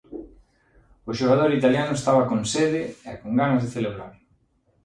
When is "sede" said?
2.53-2.81